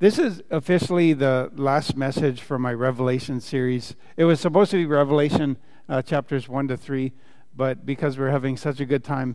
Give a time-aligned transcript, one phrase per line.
[0.00, 3.96] this is officially the last message for my Revelation series.
[4.16, 5.56] It was supposed to be Revelation
[5.88, 7.12] uh, chapters 1 to 3,
[7.56, 9.34] but because we're having such a good time,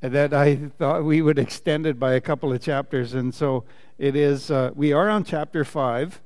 [0.00, 3.12] that I thought we would extend it by a couple of chapters.
[3.12, 3.64] And so
[3.98, 6.22] it is, uh, we are on chapter 5,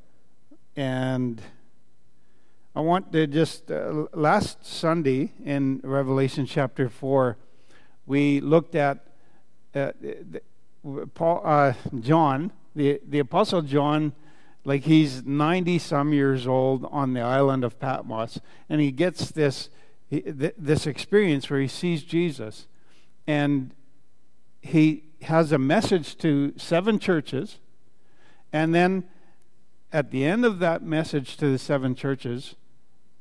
[0.77, 1.43] and
[2.77, 7.37] I want to just, uh, last Sunday in Revelation chapter 4,
[8.07, 9.05] we looked at
[9.75, 9.91] uh,
[11.15, 14.13] Paul, uh, John, the, the Apostle John,
[14.65, 19.71] like he's 90 some years old on the island of Patmos, and he gets this,
[20.11, 22.67] this experience where he sees Jesus.
[23.27, 23.75] And
[24.61, 27.59] he has a message to seven churches.
[28.53, 29.05] And then
[29.93, 32.57] at the end of that message to the seven churches,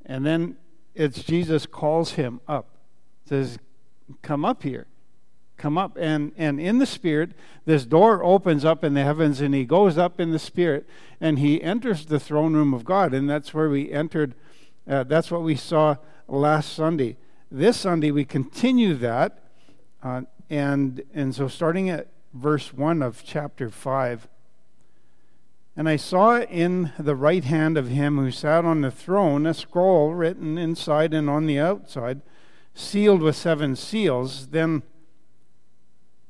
[0.05, 0.57] and then
[0.95, 2.77] it's Jesus calls him up,
[3.25, 3.57] says,
[4.21, 4.87] Come up here
[5.61, 7.31] come up and and in the spirit
[7.65, 10.87] this door opens up in the heavens and he goes up in the spirit
[11.19, 14.33] and he enters the throne room of god and that's where we entered
[14.89, 15.95] uh, that's what we saw
[16.27, 17.15] last sunday
[17.51, 19.37] this sunday we continue that
[20.01, 24.27] uh, and and so starting at verse 1 of chapter 5
[25.75, 29.53] and I saw in the right hand of him who sat on the throne a
[29.53, 32.21] scroll written inside and on the outside,
[32.73, 34.47] sealed with seven seals.
[34.47, 34.83] Then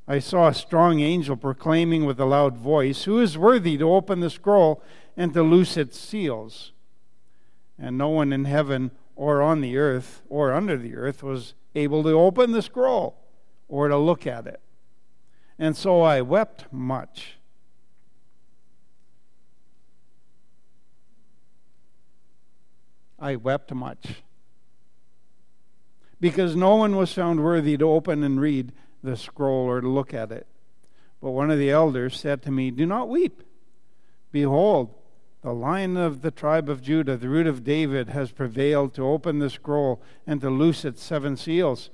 [0.07, 4.19] I saw a strong angel proclaiming with a loud voice, Who is worthy to open
[4.19, 4.81] the scroll
[5.16, 6.71] and to loose its seals?
[7.77, 12.03] And no one in heaven or on the earth or under the earth was able
[12.03, 13.17] to open the scroll
[13.67, 14.59] or to look at it.
[15.57, 17.38] And so I wept much.
[23.19, 24.23] I wept much.
[26.19, 30.13] Because no one was found worthy to open and read the scroll or to look
[30.13, 30.47] at it.
[31.21, 33.44] But one of the elders said to me, Do not weep.
[34.31, 34.94] Behold,
[35.41, 39.39] the lion of the tribe of Judah, the root of David, has prevailed to open
[39.39, 41.89] the scroll and to loose its seven seals.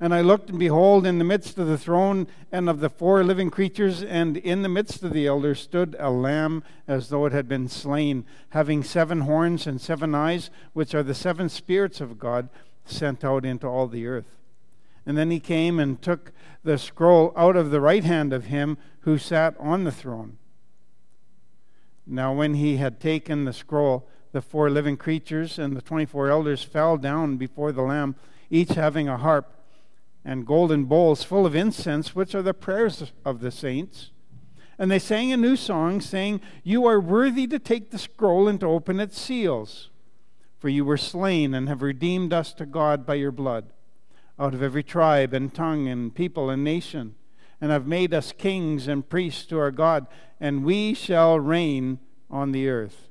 [0.00, 3.24] And I looked, and behold, in the midst of the throne and of the four
[3.24, 7.32] living creatures, and in the midst of the elders, stood a lamb as though it
[7.32, 12.18] had been slain, having seven horns and seven eyes, which are the seven spirits of
[12.18, 12.48] God
[12.84, 14.37] sent out into all the earth.
[15.08, 16.32] And then he came and took
[16.62, 20.36] the scroll out of the right hand of him who sat on the throne.
[22.06, 26.62] Now, when he had taken the scroll, the four living creatures and the 24 elders
[26.62, 28.16] fell down before the Lamb,
[28.50, 29.50] each having a harp
[30.26, 34.10] and golden bowls full of incense, which are the prayers of the saints.
[34.78, 38.60] And they sang a new song, saying, You are worthy to take the scroll and
[38.60, 39.88] to open its seals.
[40.58, 43.72] For you were slain and have redeemed us to God by your blood
[44.38, 47.14] out of every tribe and tongue and people and nation,
[47.60, 50.06] and have made us kings and priests to our God,
[50.40, 51.98] and we shall reign
[52.30, 53.08] on the earth.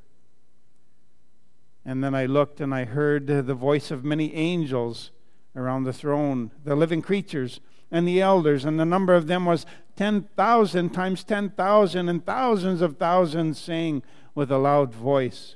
[1.86, 5.12] And then I looked and I heard the voice of many angels
[5.56, 9.66] around the throne, the living creatures and the elders, and the number of them was
[9.96, 14.04] 10,000 times 10,000 and thousands of thousands, saying
[14.36, 15.56] with a loud voice,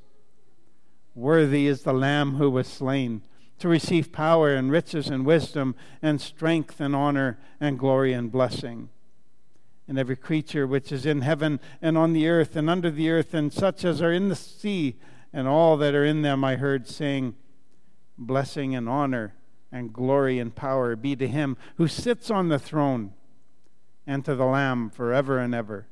[1.14, 3.22] Worthy is the Lamb who was slain
[3.62, 8.90] to receive power and riches and wisdom and strength and honor and glory and blessing.
[9.88, 13.34] And every creature which is in heaven and on the earth and under the earth
[13.36, 14.98] and such as are in the sea
[15.32, 17.36] and all that are in them, I heard saying,
[18.18, 19.36] Blessing and honor
[19.72, 23.14] and glory and power be to him who sits on the throne
[24.08, 25.88] and to the Lamb forever and ever.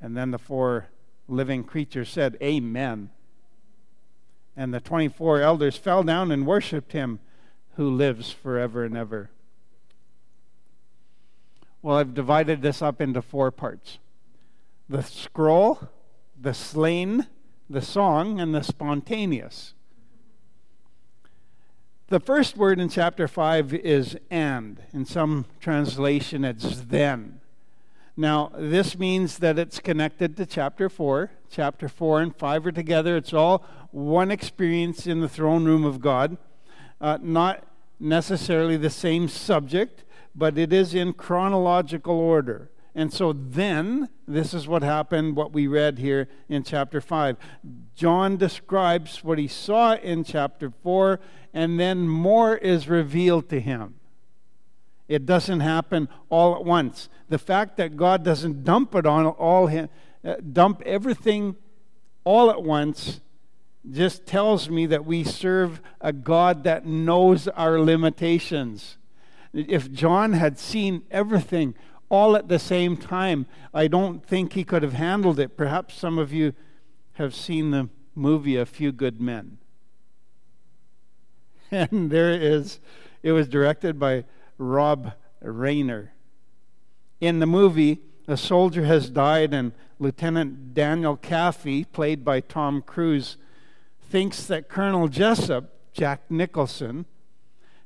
[0.00, 0.86] And then the four
[1.26, 3.10] living creatures said, Amen.
[4.56, 7.20] And the 24 elders fell down and worshiped him
[7.76, 9.30] who lives forever and ever.
[11.80, 13.98] Well, I've divided this up into four parts
[14.88, 15.88] the scroll,
[16.38, 17.26] the slain,
[17.70, 19.74] the song, and the spontaneous.
[22.08, 24.82] The first word in chapter 5 is and.
[24.92, 27.41] In some translation, it's then.
[28.16, 31.30] Now, this means that it's connected to chapter 4.
[31.50, 33.16] Chapter 4 and 5 are together.
[33.16, 36.36] It's all one experience in the throne room of God.
[37.00, 37.64] Uh, not
[37.98, 40.04] necessarily the same subject,
[40.34, 42.70] but it is in chronological order.
[42.94, 47.38] And so then, this is what happened, what we read here in chapter 5.
[47.94, 51.18] John describes what he saw in chapter 4,
[51.54, 53.94] and then more is revealed to him.
[55.08, 57.08] It doesn't happen all at once.
[57.28, 59.88] The fact that God doesn't dump it on all him,
[60.24, 61.56] uh, dump everything
[62.24, 63.20] all at once
[63.90, 68.96] just tells me that we serve a God that knows our limitations.
[69.52, 71.74] If John had seen everything
[72.12, 73.46] all at the same time.
[73.72, 75.56] I don't think he could have handled it.
[75.56, 76.52] Perhaps some of you
[77.14, 79.58] have seen the movie A Few Good Men.
[81.72, 82.80] And there is,
[83.22, 84.24] it was directed by
[84.58, 85.12] Rob
[85.42, 86.08] Reiner.
[87.20, 93.36] In the movie, a soldier has died, and Lieutenant Daniel Kaffee, played by Tom Cruise,
[94.00, 97.06] thinks that Colonel Jessep, Jack Nicholson,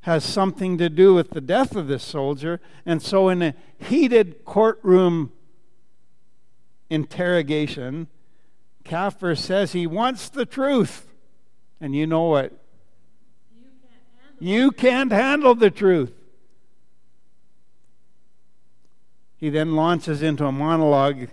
[0.03, 2.61] has something to do with the death of this soldier.
[2.85, 5.33] And so, in a heated courtroom
[6.89, 8.07] interrogation,
[8.85, 11.09] Kaffee says he wants the truth.
[11.81, 12.53] And you know what?
[14.39, 16.13] You can't handle the truth.
[19.47, 21.29] He then launches into a monologue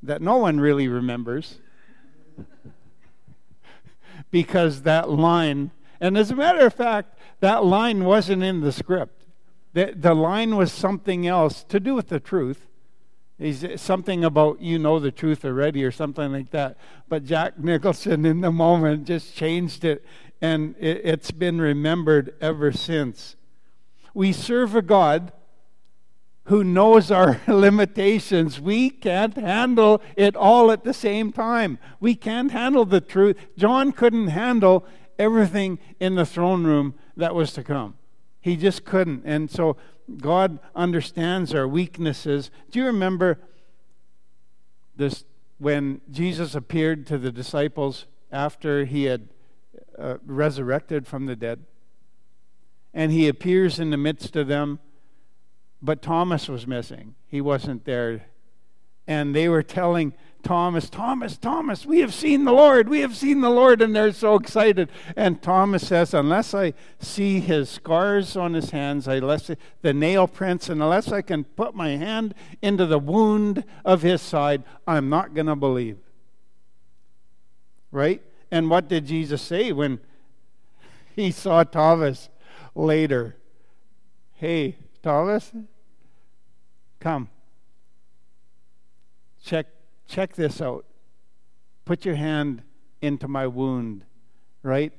[0.00, 1.58] that no one really remembers
[4.30, 9.24] because that line, and as a matter of fact, that line wasn't in the script.
[9.72, 12.68] The, the line was something else to do with the truth.
[13.38, 16.76] He's something about you know the truth already or something like that.
[17.08, 20.04] But Jack Nicholson in the moment just changed it
[20.40, 23.34] and it, it's been remembered ever since.
[24.14, 25.32] We serve a God
[26.48, 28.58] who knows our limitations.
[28.58, 31.78] We can't handle it all at the same time.
[32.00, 33.36] We can't handle the truth.
[33.56, 34.86] John couldn't handle
[35.18, 37.96] everything in the throne room that was to come.
[38.40, 39.22] He just couldn't.
[39.26, 39.76] And so
[40.16, 42.50] God understands our weaknesses.
[42.70, 43.38] Do you remember
[44.96, 45.24] this
[45.58, 49.28] when Jesus appeared to the disciples after he had
[49.98, 51.64] uh, resurrected from the dead?
[52.94, 54.78] And he appears in the midst of them
[55.80, 57.14] but Thomas was missing.
[57.26, 58.26] He wasn't there.
[59.06, 62.88] And they were telling Thomas, Thomas, Thomas, we have seen the Lord.
[62.88, 63.82] We have seen the Lord.
[63.82, 64.90] And they're so excited.
[65.16, 69.50] And Thomas says, Unless I see his scars on his hands, unless
[69.82, 74.22] the nail prints, and unless I can put my hand into the wound of his
[74.22, 75.98] side, I'm not going to believe.
[77.90, 78.22] Right?
[78.50, 80.00] And what did Jesus say when
[81.16, 82.28] he saw Thomas
[82.74, 83.36] later?
[84.34, 85.52] Hey, Thomas,
[87.00, 87.28] come.
[89.42, 89.66] Check,
[90.06, 90.84] check this out.
[91.84, 92.62] Put your hand
[93.00, 94.04] into my wound,
[94.62, 94.92] right?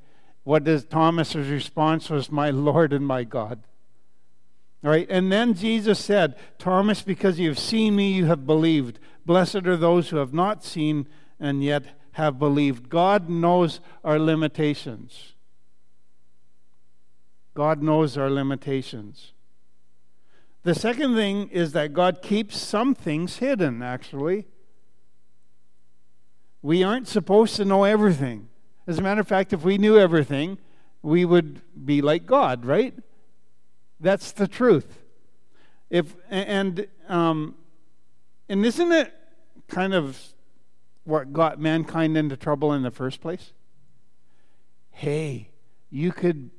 [0.43, 3.63] What does Thomas's response was, My Lord and my God.
[4.81, 5.07] Right?
[5.09, 8.97] and then Jesus said, Thomas, because you have seen me, you have believed.
[9.25, 11.05] Blessed are those who have not seen
[11.37, 12.87] and yet have believed.
[12.87, 15.33] God knows our limitations.
[17.53, 19.33] God knows our limitations.
[20.63, 24.47] The second thing is that God keeps some things hidden, actually.
[26.61, 28.49] We aren't supposed to know everything.
[28.85, 30.57] As a matter of fact, if we knew everything,
[31.01, 32.93] we would be like God, right?
[33.99, 34.99] That's the truth.
[35.89, 37.55] If and um,
[38.49, 39.13] and isn't it
[39.67, 40.19] kind of
[41.03, 43.53] what got mankind into trouble in the first place?
[44.91, 45.49] Hey,
[45.89, 46.51] you could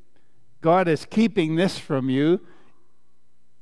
[0.60, 2.40] God is keeping this from you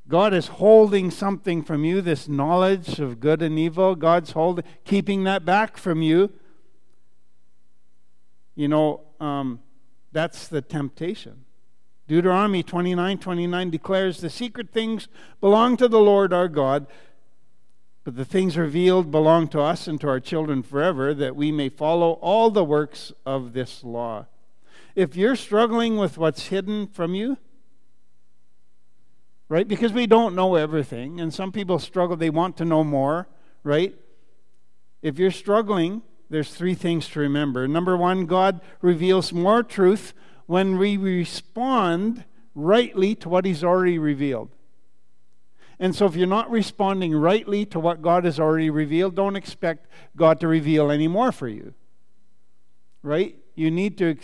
[0.08, 3.94] God is holding something from you, this knowledge of good and evil.
[3.94, 6.32] God's holding, keeping that back from you.
[8.54, 9.60] You know, um,
[10.10, 11.44] that's the temptation.
[12.06, 15.08] Deuteronomy 29 29 declares the secret things
[15.42, 16.86] belong to the Lord our God,
[18.02, 21.68] but the things revealed belong to us and to our children forever, that we may
[21.68, 24.24] follow all the works of this law.
[24.94, 27.36] If you're struggling with what's hidden from you,
[29.48, 29.66] right?
[29.66, 33.28] Because we don't know everything, and some people struggle, they want to know more,
[33.62, 33.94] right?
[35.02, 37.66] If you're struggling, there's three things to remember.
[37.66, 40.12] Number one, God reveals more truth
[40.46, 42.24] when we respond
[42.54, 44.50] rightly to what He's already revealed.
[45.80, 49.86] And so, if you're not responding rightly to what God has already revealed, don't expect
[50.16, 51.72] God to reveal any more for you.
[53.02, 53.36] Right?
[53.54, 54.16] You need to,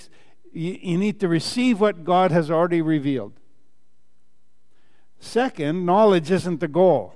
[0.53, 3.35] you need to receive what God has already revealed.
[5.25, 7.15] Second, knowledge isn't the goal.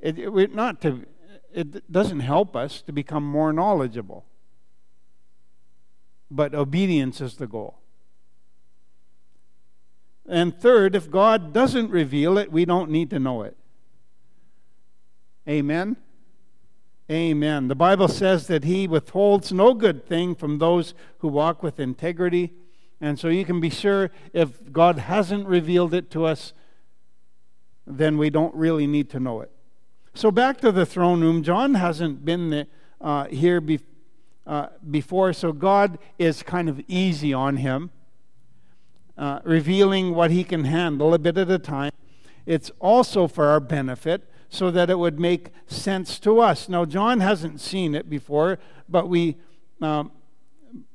[0.00, 1.06] It, it, not to,
[1.54, 4.24] it doesn't help us to become more knowledgeable.
[6.28, 7.78] But obedience is the goal.
[10.28, 13.56] And third, if God doesn't reveal it, we don't need to know it.
[15.48, 15.96] Amen?
[17.08, 17.68] Amen.
[17.68, 22.54] The Bible says that He withholds no good thing from those who walk with integrity
[23.02, 26.52] and so you can be sure if God hasn't revealed it to us,
[27.84, 29.50] then we don't really need to know it.
[30.14, 31.42] So back to the throne room.
[31.42, 32.68] John hasn't been the,
[33.00, 33.80] uh, here be,
[34.46, 37.90] uh, before, so God is kind of easy on him,
[39.18, 41.90] uh, revealing what he can handle a bit at a time.
[42.44, 46.68] it's also for our benefit so that it would make sense to us.
[46.68, 49.36] Now, John hasn't seen it before, but we,
[49.80, 50.12] um,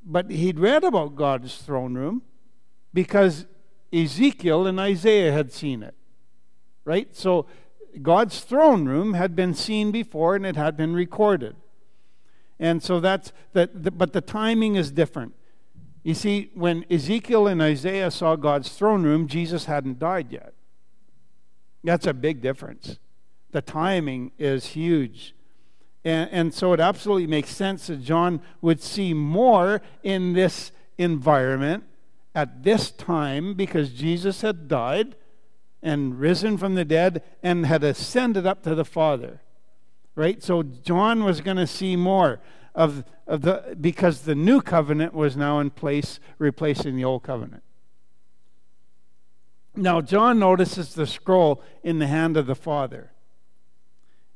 [0.05, 2.21] but he'd read about God's throne room
[2.93, 3.45] because
[3.93, 5.95] Ezekiel and Isaiah had seen it,
[6.85, 7.15] right?
[7.15, 7.45] So
[8.01, 11.55] God's throne room had been seen before and it had been recorded.
[12.59, 15.33] And so that's that, but the timing is different.
[16.03, 20.53] You see, when Ezekiel and Isaiah saw God's throne room, Jesus hadn't died yet.
[21.83, 22.97] That's a big difference.
[23.51, 25.35] The timing is huge.
[26.03, 31.83] And, and so it absolutely makes sense that John would see more in this environment
[32.33, 35.15] at this time because Jesus had died
[35.81, 39.41] and risen from the dead and had ascended up to the Father.
[40.15, 40.41] Right?
[40.43, 42.39] So John was going to see more
[42.73, 47.63] of, of the because the new covenant was now in place, replacing the old covenant.
[49.75, 53.11] Now, John notices the scroll in the hand of the Father,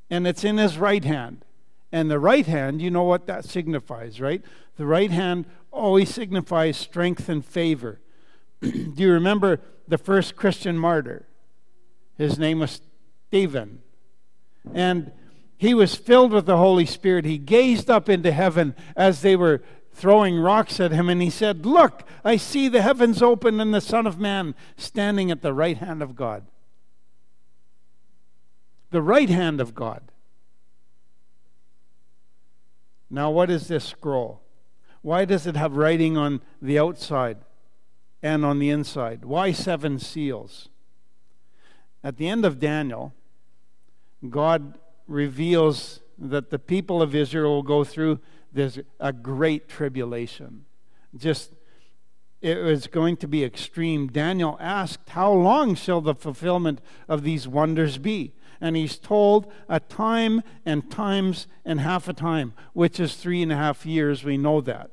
[0.10, 1.46] and it's in his right hand.
[1.92, 4.42] And the right hand, you know what that signifies, right?
[4.78, 8.00] The right hand always signifies strength and favor.
[8.62, 11.28] Do you remember the first Christian martyr?
[12.18, 12.82] His name was
[13.28, 13.82] Stephen.
[14.74, 15.12] And
[15.58, 17.26] he was filled with the Holy Spirit.
[17.26, 19.62] He gazed up into heaven as they were
[19.94, 23.82] throwing rocks at him, and he said, Look, I see the heavens open and the
[23.82, 26.46] Son of Man standing at the right hand of God.
[28.92, 30.11] The right hand of God.
[33.14, 34.42] Now, what is this scroll?
[35.02, 37.40] Why does it have writing on the outside
[38.24, 39.26] and on the inside?
[39.26, 40.70] Why seven seals?
[42.04, 43.14] At the end of Daniel,
[44.30, 44.78] God
[45.08, 48.20] reveals that the people of Israel will go through
[48.54, 50.66] this a great tribulation.
[51.16, 51.52] Just
[52.42, 54.08] it was going to be extreme.
[54.08, 58.34] Daniel asked, How long shall the fulfillment of these wonders be?
[58.62, 63.52] And he's told a time and times and half a time, which is three and
[63.52, 64.24] a half years.
[64.24, 64.92] We know that.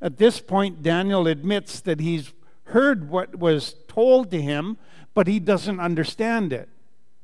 [0.00, 2.32] At this point, Daniel admits that he's
[2.64, 4.78] heard what was told to him,
[5.14, 6.68] but he doesn't understand it.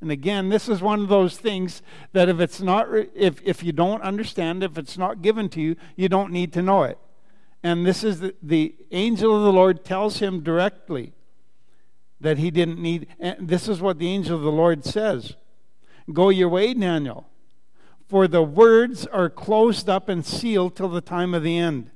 [0.00, 1.81] And again, this is one of those things
[2.12, 5.76] that if it's not, if, if you don't understand, if it's not given to you,
[5.97, 6.99] you don't need to know it.
[7.62, 11.14] And this is the, the angel of the Lord tells him directly
[12.25, 13.07] that he didn't need.
[13.21, 15.37] And this is what the angel of the Lord says
[16.12, 17.28] Go your way, Daniel,
[18.09, 21.90] for the words are closed up and sealed till the time of the end.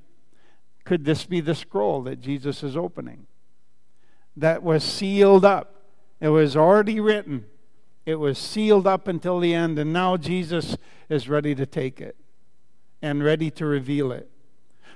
[0.85, 3.26] Could this be the scroll that Jesus is opening?
[4.37, 5.75] That was sealed up.
[6.20, 7.44] It was already written.
[8.06, 10.76] It was sealed up until the end, and now Jesus
[11.11, 12.16] is ready to take it
[13.02, 14.30] and ready to reveal it.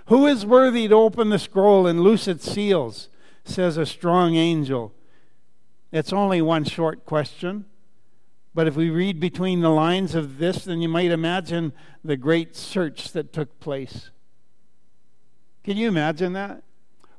[0.06, 3.08] Who is worthy to open the scroll and loose its seals?
[3.44, 4.94] says a strong angel.
[5.92, 7.66] It's only one short question.
[8.54, 11.72] But if we read between the lines of this, then you might imagine
[12.04, 14.10] the great search that took place.
[15.64, 16.62] Can you imagine that?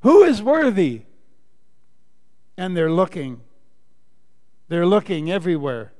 [0.02, 1.04] Who is worthy?
[2.58, 3.42] And they're looking.
[4.68, 5.94] They're looking everywhere.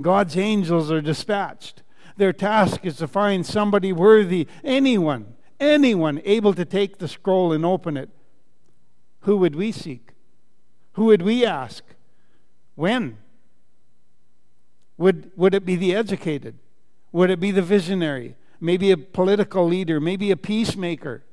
[0.00, 1.82] God's angels are dispatched.
[2.16, 7.64] Their task is to find somebody worthy, anyone, anyone able to take the scroll and
[7.64, 8.10] open it.
[9.20, 10.12] Who would we seek?
[10.92, 11.84] Who would we ask?
[12.76, 13.18] When?
[14.98, 16.58] Would, would it be the educated?
[17.12, 18.36] Would it be the visionary?
[18.60, 20.00] Maybe a political leader?
[20.00, 21.24] Maybe a peacemaker?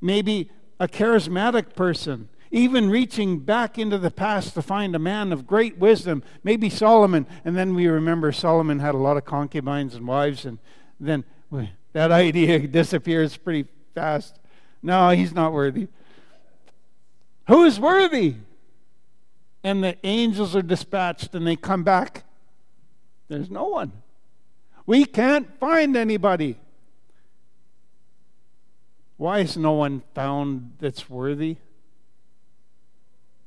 [0.00, 2.28] Maybe a charismatic person?
[2.50, 7.26] Even reaching back into the past to find a man of great wisdom, maybe Solomon.
[7.44, 10.58] And then we remember Solomon had a lot of concubines and wives, and
[11.00, 11.24] then
[11.92, 14.38] that idea disappears pretty fast.
[14.82, 15.88] No, he's not worthy.
[17.48, 18.36] Who is worthy?
[19.64, 22.24] And the angels are dispatched and they come back.
[23.28, 23.92] There's no one.
[24.86, 26.58] We can't find anybody.
[29.16, 31.56] Why is no one found that's worthy?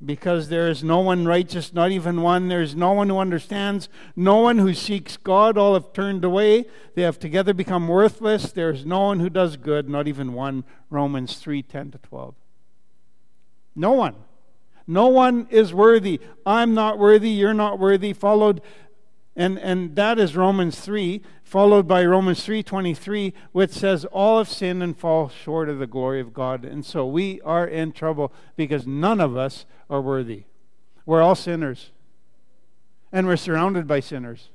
[0.04, 2.48] Because there is no one righteous, not even one.
[2.48, 5.58] There is no one who understands, no one who seeks God.
[5.58, 6.66] All have turned away.
[6.96, 8.52] They have together become worthless.
[8.52, 10.64] There is no one who does good, not even one.
[10.90, 12.36] Romans 3 10 to 12.
[13.76, 14.16] No one.
[14.88, 16.22] No one is worthy.
[16.46, 17.30] I'm not worthy.
[17.30, 18.14] You're not worthy.
[18.14, 18.62] Followed,
[19.36, 24.82] and, and that is Romans 3, followed by Romans 3.23, which says, All have sinned
[24.82, 26.64] and fall short of the glory of God.
[26.64, 30.46] And so we are in trouble because none of us are worthy.
[31.06, 31.92] We're all sinners.
[33.12, 34.50] And we're surrounded by sinners.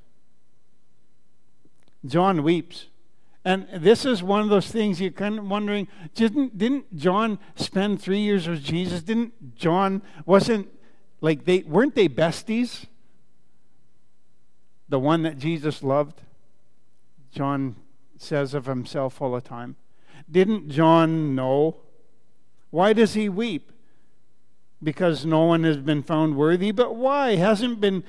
[2.05, 2.87] John weeps.
[3.45, 8.01] And this is one of those things you're kind of wondering didn't, didn't John spend
[8.01, 9.03] three years with Jesus?
[9.03, 10.69] Didn't John, wasn't
[11.19, 12.85] like they weren't they besties?
[14.87, 16.21] The one that Jesus loved,
[17.31, 17.75] John
[18.17, 19.75] says of himself all the time.
[20.29, 21.77] Didn't John know?
[22.69, 23.71] Why does he weep?
[24.81, 26.71] Because no one has been found worthy.
[26.71, 27.35] But why?
[27.35, 28.03] Hasn't been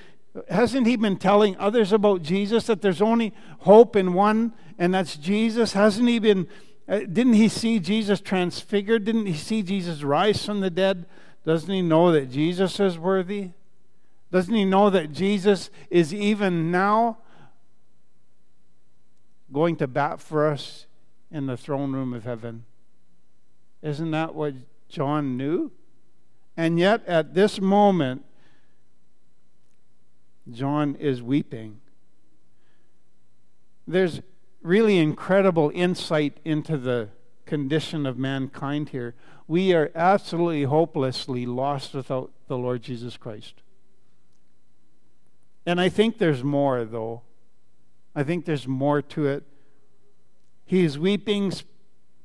[0.49, 5.17] hasn't he been telling others about Jesus that there's only hope in one and that's
[5.17, 5.73] Jesus?
[5.73, 6.49] Hasn't he been
[6.87, 9.05] uh, didn't he see Jesus transfigured?
[9.05, 11.07] Didn't he see Jesus rise from the dead?
[11.45, 13.51] Doesn't he know that Jesus is worthy?
[14.31, 17.19] Doesn't he know that Jesus is even now
[19.53, 20.87] going to bat for us
[21.31, 22.65] in the throne room of heaven?
[23.81, 24.55] Isn't that what
[24.89, 25.71] John knew?
[26.57, 28.25] And yet, at this moment,
[30.51, 31.81] John is weeping.
[33.87, 34.21] There's
[34.63, 37.11] really incredible insight into the
[37.47, 39.15] condition of mankind here.
[39.47, 43.63] We are absolutely hopelessly lost without the Lord Jesus Christ.
[45.67, 47.23] And I think there's more, though.
[48.15, 49.45] I think there's more to it.
[50.65, 51.53] He's weeping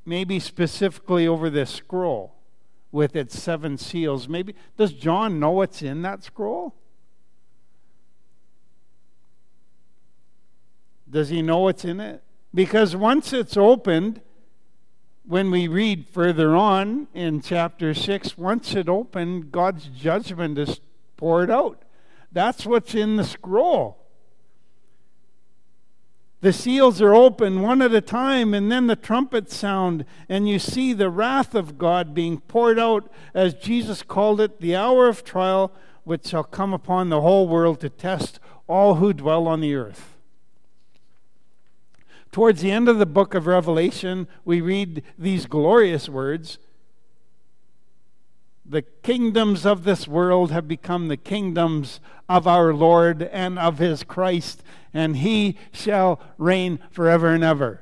[0.05, 2.35] maybe specifically over this scroll
[2.91, 4.27] with its seven seals.
[4.27, 6.75] Maybe does John know what's in that scroll?
[11.09, 12.23] Does he know what's in it?
[12.53, 14.21] Because once it's opened,
[15.25, 20.79] when we read further on in chapter 6, once it opened, God's judgment is
[21.17, 21.83] poured out.
[22.31, 23.97] That's what's in the scroll.
[26.41, 30.57] The seals are open one at a time, and then the trumpets sound, and you
[30.57, 35.25] see the wrath of God being poured out, as Jesus called it, the hour of
[35.25, 35.73] trial,
[36.05, 40.08] which shall come upon the whole world to test all who dwell on the earth.
[42.31, 46.59] Towards the end of the book of Revelation, we read these glorious words
[48.63, 54.03] The kingdoms of this world have become the kingdoms of our Lord and of his
[54.03, 54.61] Christ,
[54.93, 57.81] and he shall reign forever and ever.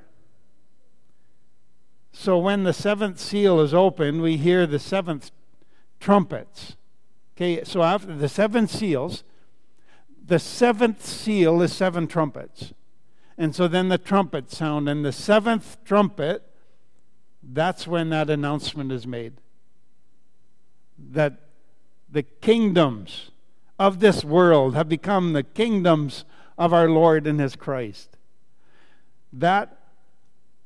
[2.14, 5.30] So when the seventh seal is opened, we hear the seventh
[6.00, 6.78] trumpets.
[7.36, 9.24] Okay, so after the seven seals,
[10.26, 12.74] the seventh seal is seven trumpets.
[13.38, 16.44] And so then the trumpet sound, and the seventh trumpet,
[17.44, 19.34] that's when that announcement is made.
[20.98, 21.40] That
[22.10, 23.32] the kingdoms
[23.78, 26.26] of this world have become the kingdoms
[26.58, 28.18] of our Lord and His Christ.
[29.32, 29.78] That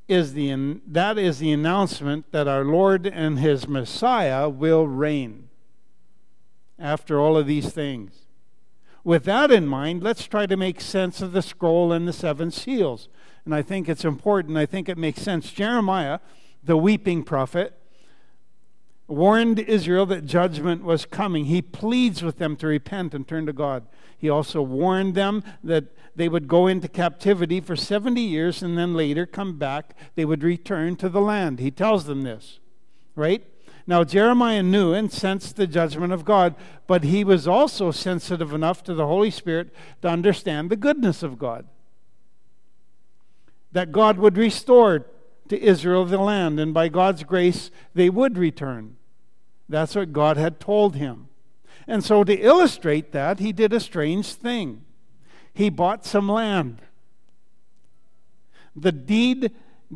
[0.07, 5.49] is the, that is the announcement that our Lord and His Messiah will reign
[6.79, 8.25] after all of these things.
[9.03, 12.51] With that in mind, let's try to make sense of the scroll and the seven
[12.51, 13.09] seals.
[13.45, 14.57] And I think it's important.
[14.57, 15.51] I think it makes sense.
[15.51, 16.19] Jeremiah,
[16.63, 17.73] the weeping prophet,
[19.07, 21.45] warned Israel that judgment was coming.
[21.45, 23.87] He pleads with them to repent and turn to God.
[24.17, 25.85] He also warned them that
[26.15, 29.95] they would go into captivity for 70 years and then later come back.
[30.15, 31.59] They would return to the land.
[31.59, 32.59] He tells them this,
[33.15, 33.43] right?
[33.87, 36.55] Now, Jeremiah knew and sensed the judgment of God,
[36.87, 41.39] but he was also sensitive enough to the Holy Spirit to understand the goodness of
[41.39, 41.65] God.
[43.71, 45.05] That God would restore
[45.49, 48.97] to Israel the land, and by God's grace, they would return.
[49.67, 51.27] That's what God had told him.
[51.87, 54.85] And so, to illustrate that, he did a strange thing.
[55.53, 56.81] He bought some land.
[58.75, 59.51] The deed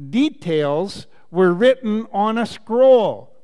[0.10, 3.35] details were written on a scroll.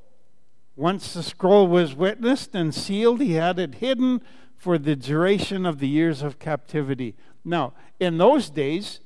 [0.82, 4.20] Once the scroll was witnessed and sealed, he had it hidden
[4.56, 7.16] for the duration of the years of captivity.
[7.46, 9.00] Now, in those days,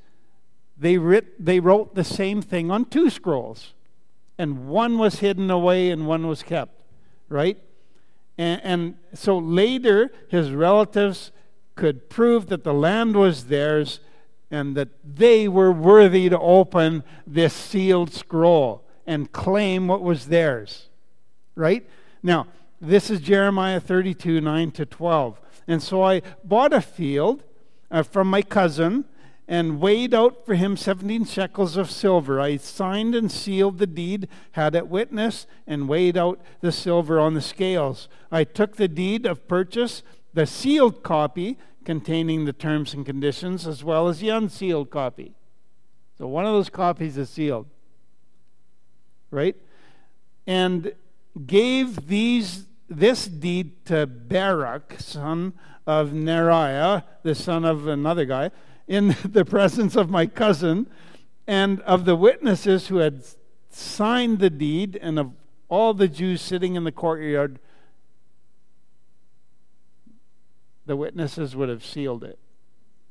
[0.77, 3.73] they, writ, they wrote the same thing on two scrolls,
[4.37, 6.81] and one was hidden away and one was kept,
[7.27, 7.57] right?
[8.37, 11.33] And, and so later, his relatives
[11.75, 13.99] could prove that the land was theirs
[14.49, 20.87] and that they were worthy to open this sealed scroll and claim what was theirs
[21.55, 21.87] right?
[22.21, 22.47] Now,
[22.81, 25.41] this is Jeremiah 32 9 to 12.
[25.67, 27.43] And so I bought a field
[27.89, 29.05] uh, from my cousin
[29.47, 32.41] and weighed out for him 17 shekels of silver.
[32.41, 37.35] I signed and sealed the deed, had it witnessed, and weighed out the silver on
[37.35, 38.07] the scales.
[38.31, 40.01] I took the deed of purchase,
[40.33, 45.35] the sealed copy containing the terms and conditions, as well as the unsealed copy.
[46.17, 47.67] So one of those copies is sealed.
[49.29, 49.55] Right?
[50.47, 50.93] And
[51.45, 55.53] gave these this deed to Baruch, son
[55.87, 58.51] of Neriah, the son of another guy,
[58.87, 60.87] in the presence of my cousin
[61.47, 63.23] and of the witnesses who had
[63.69, 65.31] signed the deed and of
[65.67, 67.59] all the Jews sitting in the courtyard
[70.85, 72.37] the witnesses would have sealed it.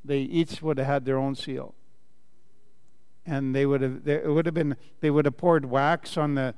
[0.04, 1.74] They each would have had their own seal.
[3.26, 6.54] And they would have it would have been they would have poured wax on the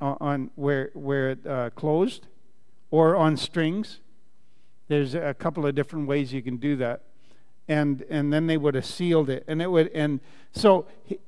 [0.00, 2.26] on where where it uh, closed
[2.90, 4.00] or on strings.
[4.88, 7.02] There's a couple of different ways you can do that.
[7.68, 9.44] And and then they would have sealed it.
[9.46, 10.20] And it would and
[10.52, 11.18] so he,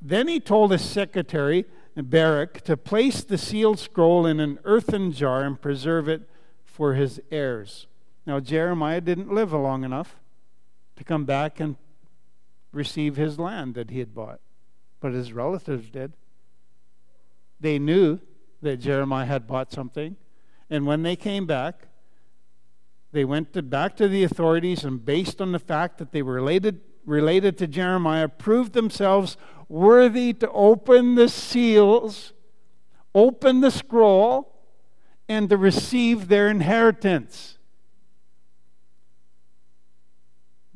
[0.00, 1.64] then he told his secretary
[1.96, 6.28] Baruch to place the sealed scroll in an earthen jar and preserve it
[6.64, 7.86] for his heirs.
[8.24, 10.16] Now, Jeremiah didn't live long enough
[10.96, 11.76] to come back and
[12.72, 14.40] receive his land that he had bought,
[15.00, 16.12] but his relatives did.
[17.60, 18.20] They knew
[18.62, 20.16] that Jeremiah had bought something,
[20.70, 21.88] and when they came back,
[23.12, 26.34] they went to, back to the authorities and, based on the fact that they were
[26.34, 29.36] related, related to Jeremiah, proved themselves
[29.68, 32.32] worthy to open the seals,
[33.14, 34.54] open the scroll,
[35.28, 37.58] and to receive their inheritance.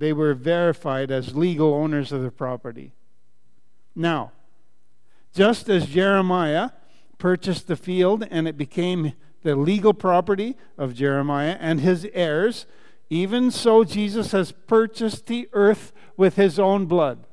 [0.02, 2.92] they were verified as legal owners of the property.
[3.94, 4.32] Now,
[5.32, 6.70] just as Jeremiah
[7.18, 12.66] purchased the field and it became the legal property of Jeremiah and his heirs,
[13.10, 17.26] even so Jesus has purchased the earth with his own blood.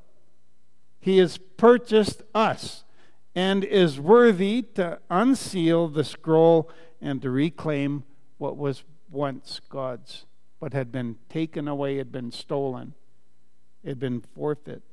[1.00, 2.84] He has purchased us
[3.36, 6.70] and is worthy to unseal the scroll
[7.02, 8.04] and to reclaim
[8.38, 10.26] what was once God's
[10.60, 12.94] but had been taken away, had been stolen,
[13.86, 14.84] had been forfeit.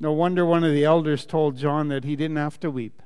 [0.00, 3.02] No wonder one of the elders told John that he didn't have to weep.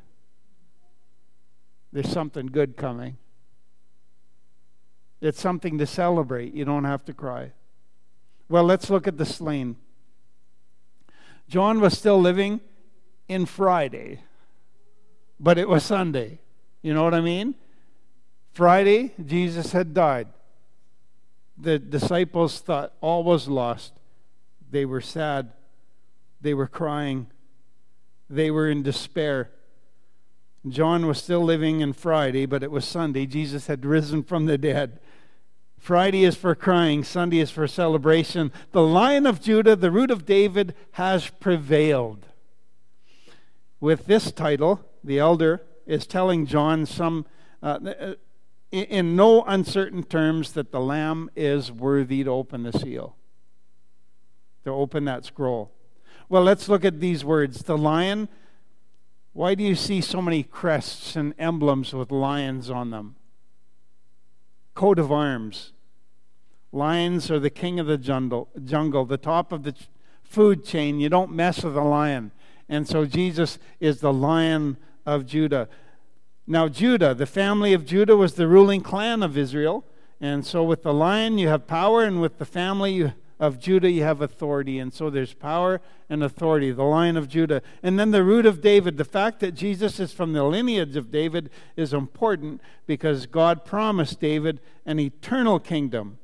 [1.92, 3.18] There's something good coming.
[5.20, 6.54] It's something to celebrate.
[6.54, 7.52] You don't have to cry.
[8.48, 9.76] Well, let's look at the slain.
[11.48, 12.60] John was still living
[13.28, 14.20] in Friday,
[15.38, 16.38] but it was Sunday.
[16.80, 17.56] You know what I mean?
[18.52, 20.28] Friday, Jesus had died
[21.56, 23.92] the disciples thought all was lost.
[24.70, 25.52] They were sad.
[26.44, 27.28] They were crying.
[28.28, 29.50] They were in despair.
[30.68, 33.24] John was still living in Friday, but it was Sunday.
[33.24, 35.00] Jesus had risen from the dead.
[35.78, 38.52] Friday is for crying, Sunday is for celebration.
[38.72, 42.26] The Lion of Judah, the root of David, has prevailed.
[43.80, 47.24] With this title, the elder is telling John some
[47.62, 48.14] uh,
[48.70, 53.16] in no uncertain terms that the Lamb is worthy to open the seal,
[54.64, 55.70] to open that scroll.
[56.28, 57.62] Well, let's look at these words.
[57.62, 58.28] The lion,
[59.32, 63.16] why do you see so many crests and emblems with lions on them?
[64.74, 65.72] Coat of arms.
[66.72, 69.74] Lions are the king of the jungle, jungle, the top of the
[70.22, 70.98] food chain.
[70.98, 72.32] You don't mess with a lion.
[72.68, 75.68] And so Jesus is the lion of Judah.
[76.46, 79.84] Now, Judah, the family of Judah was the ruling clan of Israel.
[80.20, 84.02] And so, with the lion, you have power, and with the family of Judah, you
[84.02, 84.78] have authority.
[84.78, 87.62] And so, there's power and authority, the lion of Judah.
[87.82, 88.96] And then the root of David.
[88.96, 94.20] The fact that Jesus is from the lineage of David is important because God promised
[94.20, 96.18] David an eternal kingdom.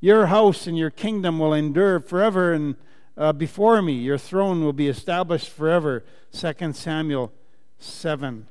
[0.00, 2.76] Your house and your kingdom will endure forever, and
[3.16, 6.04] uh, before me, your throne will be established forever.
[6.32, 7.32] 2 Samuel
[7.78, 8.46] 7.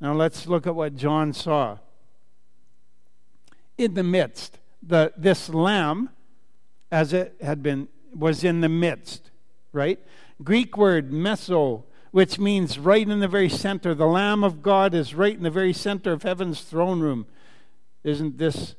[0.00, 1.78] Now let's look at what John saw.
[3.78, 6.10] In the midst, the, this lamb,
[6.92, 9.30] as it had been, was in the midst,
[9.72, 9.98] right?
[10.44, 13.94] Greek word meso, which means right in the very center.
[13.94, 17.26] The Lamb of God is right in the very center of heaven's throne room.
[18.04, 18.74] Isn't this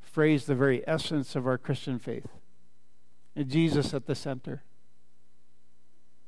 [0.00, 2.28] phrase the very essence of our Christian faith?
[3.34, 4.62] And Jesus at the center.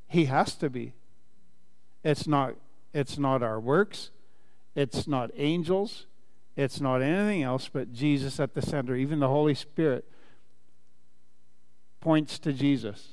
[0.09, 0.95] He has to be.
[2.03, 2.57] It's not,
[2.93, 4.11] it's not our works.
[4.75, 6.07] It's not angels.
[6.57, 8.97] It's not anything else but Jesus at the center.
[8.97, 10.05] Even the Holy Spirit
[12.01, 13.11] points to Jesus.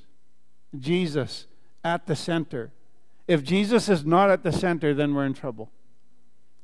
[0.78, 1.48] Jesus
[1.84, 2.72] at the center.
[3.28, 5.70] If Jesus is not at the center, then we're in trouble.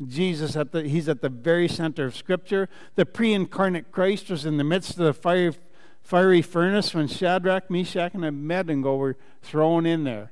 [0.06, 2.68] Jesus at the he's at the very center of scripture.
[2.96, 5.54] The pre-incarnate Christ was in the midst of the fire,
[6.02, 10.32] fiery furnace when Shadrach, Meshach, and Abednego were thrown in there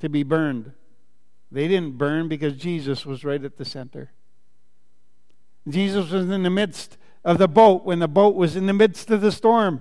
[0.00, 0.72] to be burned.
[1.50, 4.12] They didn't burn because Jesus was right at the center.
[5.68, 9.10] Jesus was in the midst of the boat when the boat was in the midst
[9.10, 9.80] of the storm.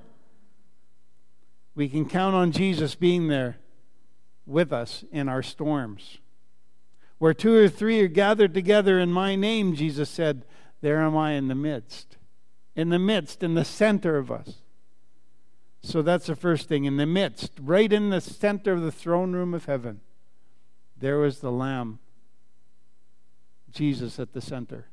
[1.76, 3.58] We can count on Jesus being there
[4.46, 6.20] with us in our storms.
[7.18, 10.46] Where two or three are gathered together in my name, Jesus said,
[10.82, 12.18] there am I in the midst.
[12.76, 14.56] In the midst, in the center of us.
[15.82, 19.34] So that's the first thing, in the midst, right in the center of the throne
[19.34, 20.02] room of heaven.
[20.98, 22.00] There was the Lamb,
[23.72, 24.88] Jesus at the center.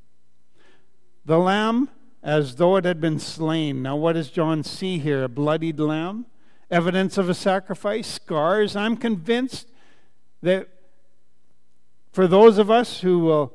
[1.25, 1.89] the lamb
[2.23, 3.83] as though it had been slain.
[3.83, 5.25] Now, what does John see here?
[5.25, 6.27] A bloodied lamb?
[6.71, 8.07] Evidence of a sacrifice?
[8.07, 8.77] Scars?
[8.77, 9.67] I'm convinced
[10.43, 10.69] that
[12.13, 13.53] for those of us who will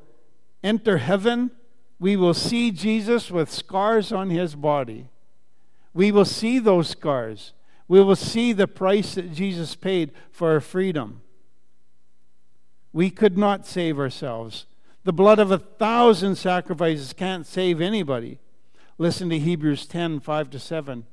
[0.64, 1.52] enter heaven,
[2.00, 5.08] we will see Jesus with scars on his body.
[5.94, 7.54] We will see those scars.
[7.88, 11.22] We will see the price that Jesus paid for our freedom.
[12.92, 14.66] We could not save ourselves.
[15.04, 18.40] The blood of a thousand sacrifices can't save anybody.
[18.98, 21.06] Listen to Hebrews 10 5 to 7.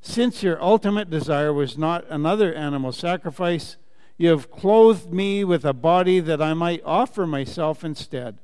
[0.00, 3.76] Since your ultimate desire was not another animal sacrifice,
[4.16, 8.38] you have clothed me with a body that I might offer myself instead.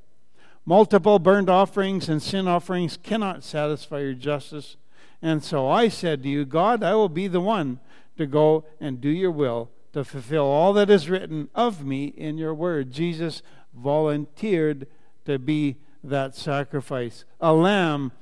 [0.64, 4.76] Multiple burnt offerings and sin offerings cannot satisfy your justice.
[5.22, 7.80] And so I said to you, God, I will be the one
[8.16, 12.36] to go and do your will, to fulfill all that is written of me in
[12.36, 12.90] your word.
[12.90, 13.42] Jesus
[13.74, 14.86] volunteered
[15.24, 18.12] to be that sacrifice, a lamb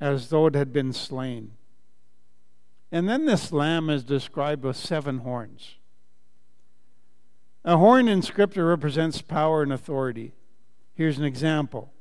[0.00, 1.52] as though it had been slain.
[2.94, 5.78] And then this lamb is described with seven horns.
[7.64, 10.32] A horn in Scripture represents power and authority.
[10.94, 11.92] Here's an example.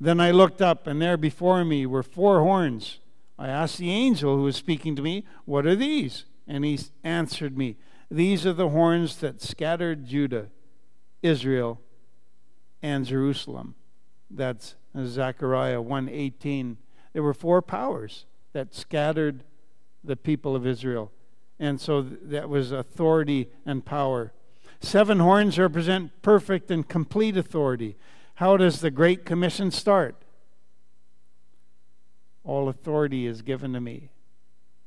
[0.00, 2.98] Then I looked up, and there before me were four horns.
[3.38, 6.24] I asked the angel who was speaking to me, What are these?
[6.48, 7.76] And he answered me,
[8.10, 10.48] These are the horns that scattered Judah,
[11.22, 11.80] Israel,
[12.82, 13.76] and Jerusalem.
[14.28, 16.78] That's Zechariah 1:18.
[17.12, 19.44] There were four powers that scattered
[20.02, 21.10] the people of Israel.
[21.58, 24.32] And so that was authority and power.
[24.80, 27.96] Seven horns represent perfect and complete authority.
[28.36, 30.16] How does the Great Commission start?
[32.44, 34.08] All authority is given to me,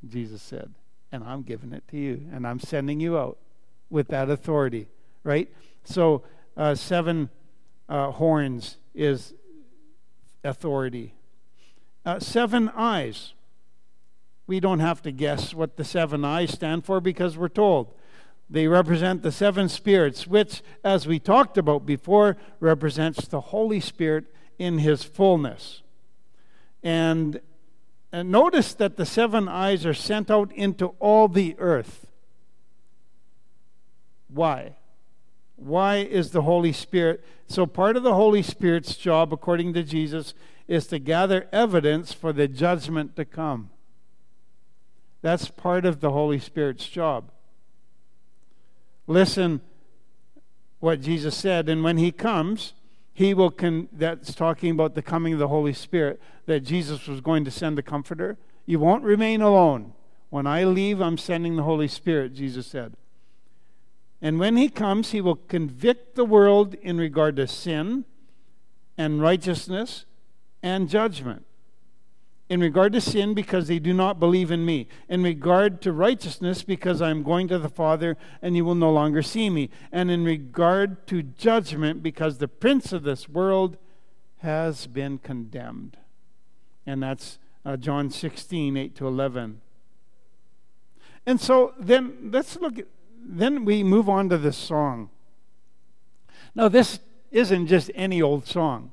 [0.08, 0.74] Jesus said,
[1.12, 3.38] and I'm giving it to you, and I'm sending you out
[3.92, 4.88] with that authority,
[5.24, 5.48] right?
[5.84, 6.24] So,
[6.58, 7.30] uh, seven
[7.88, 9.36] uh, horns is
[10.44, 11.14] authority.
[12.06, 13.34] Uh, seven eyes.
[14.46, 17.94] We don't have to guess what the seven eyes stand for because we're told.
[18.50, 24.26] They represent the seven spirits, which, as we talked about before, represents the Holy Spirit
[24.60, 25.82] in his fullness.
[26.84, 27.40] And,
[28.12, 32.06] and notice that the seven eyes are sent out into all the earth.
[34.28, 34.76] Why?
[35.56, 37.24] Why is the Holy Spirit?
[37.48, 40.34] So, part of the Holy Spirit's job, according to Jesus,
[40.68, 43.70] is to gather evidence for the judgment to come.
[45.24, 47.32] That's part of the Holy Spirit's job.
[49.08, 49.62] Listen
[50.82, 52.74] what Jesus said, and when he comes,
[53.14, 57.22] he will con- that's talking about the coming of the Holy Spirit, that Jesus was
[57.22, 58.38] going to send the comforter.
[58.66, 59.94] You won't remain alone.
[60.30, 62.94] When I leave, I'm sending the Holy Spirit, Jesus said.
[64.22, 68.04] And when he comes, he will convict the world in regard to sin
[68.98, 70.06] and righteousness
[70.62, 71.46] and judgment
[72.54, 76.62] in regard to sin because they do not believe in me, in regard to righteousness
[76.62, 80.12] because I am going to the Father and you will no longer see me, and
[80.12, 83.78] in regard to judgment because the prince of this world
[84.38, 85.98] has been condemned.
[86.86, 89.60] And that's uh, John 16, 8 to 11.
[91.26, 92.86] And so then let's look at,
[93.20, 95.10] then we move on to this song.
[96.54, 97.00] Now, this
[97.32, 98.92] isn't just any old song,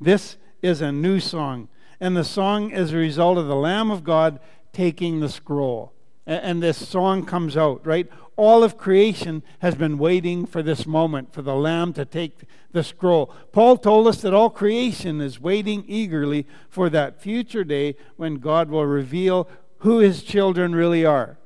[0.00, 1.68] this is a new song
[2.02, 4.40] and the song is a result of the Lamb of God
[4.72, 5.92] taking the scroll.
[6.26, 8.10] And this song comes out, right?
[8.34, 12.40] All of creation has been waiting for this moment, for the Lamb to take
[12.72, 13.26] the scroll.
[13.52, 18.68] Paul told us that all creation is waiting eagerly for that future day when God
[18.68, 21.38] will reveal who his children really are.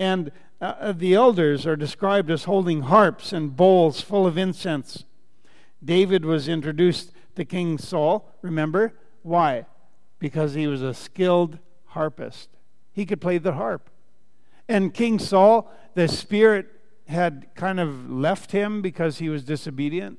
[0.00, 5.04] And uh, the elders are described as holding harps and bowls full of incense.
[5.84, 8.92] David was introduced to King Saul, remember?
[9.22, 9.66] Why?
[10.26, 12.48] Because he was a skilled harpist.
[12.92, 13.88] He could play the harp.
[14.68, 16.66] And King Saul, the spirit
[17.06, 20.18] had kind of left him because he was disobedient.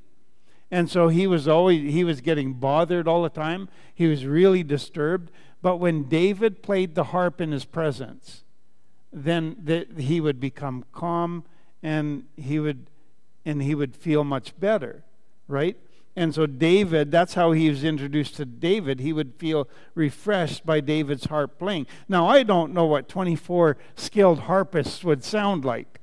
[0.71, 3.67] And so he was always he was getting bothered all the time.
[3.93, 5.29] He was really disturbed.
[5.61, 8.45] But when David played the harp in his presence,
[9.11, 11.43] then the, he would become calm
[11.83, 12.89] and he would
[13.43, 15.03] and he would feel much better,
[15.49, 15.75] right?
[16.17, 18.99] And so, David, that's how he was introduced to David.
[18.99, 21.85] He would feel refreshed by David's harp playing.
[22.09, 25.99] Now, I don't know what 24 skilled harpists would sound like.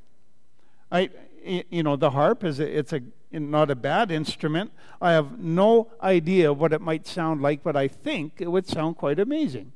[0.92, 1.10] I,
[1.42, 3.00] you know, the harp is a, it's a
[3.32, 4.70] not a bad instrument.
[5.00, 8.96] I have no idea what it might sound like, but I think it would sound
[8.96, 9.72] quite amazing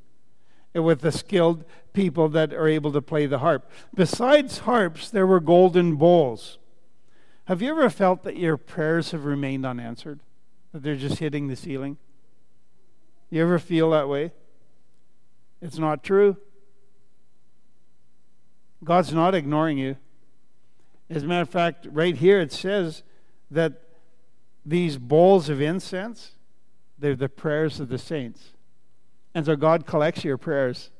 [0.72, 3.68] with the skilled people that are able to play the harp.
[3.92, 6.58] Besides harps, there were golden bowls.
[7.46, 10.20] Have you ever felt that your prayers have remained unanswered?
[10.72, 11.96] That they're just hitting the ceiling?
[13.30, 14.32] You ever feel that way?
[15.60, 16.36] It's not true.
[18.82, 19.96] God's not ignoring you.
[21.10, 23.02] As a matter of fact, right here it says
[23.50, 23.82] that
[24.64, 26.32] these bowls of incense,
[26.98, 28.52] they're the prayers of the saints.
[29.34, 30.90] And so God collects your prayers.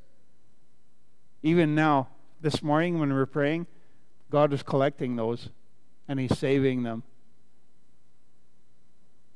[1.42, 2.08] Even now,
[2.40, 3.66] this morning when we're praying,
[4.30, 5.50] God is collecting those
[6.06, 7.02] and He's saving them.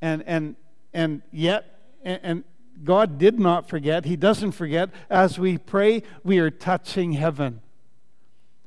[0.03, 0.57] And and
[0.93, 1.65] and yet
[2.05, 2.45] and, and
[2.85, 4.05] God did not forget.
[4.05, 4.91] He doesn't forget.
[5.09, 7.63] As we pray, we are touching heaven.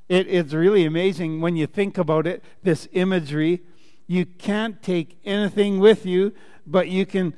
[0.07, 3.61] It, it's really amazing when you think about it, this imagery.
[4.07, 6.33] You can't take anything with you,
[6.65, 7.35] but you can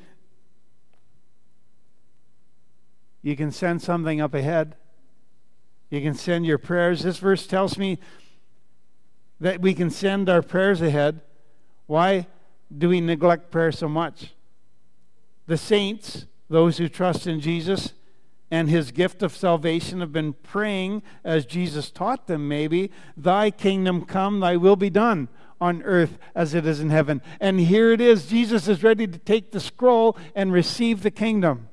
[3.23, 4.75] you can send something up ahead.
[5.89, 7.03] You can send your prayers.
[7.03, 7.97] This verse tells me
[9.39, 11.21] that we can send our prayers ahead.
[11.87, 12.27] Why
[12.75, 14.33] do we neglect prayer so much?
[15.45, 17.93] The saints, those who trust in Jesus
[18.51, 24.05] and his gift of salvation, have been praying as Jesus taught them, maybe, Thy kingdom
[24.05, 27.21] come, thy will be done on earth as it is in heaven.
[27.39, 28.27] And here it is.
[28.27, 31.69] Jesus is ready to take the scroll and receive the kingdom.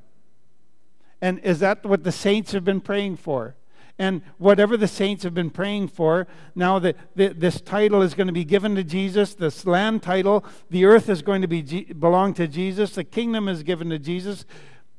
[1.21, 3.57] And is that what the saints have been praying for?
[3.99, 8.33] And whatever the saints have been praying for, now that this title is going to
[8.33, 12.49] be given to Jesus, this land title, the earth is going to be belong to
[12.49, 14.45] Jesus, the kingdom is given to Jesus.